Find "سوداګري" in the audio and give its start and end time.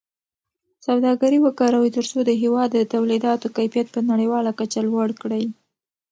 0.85-1.37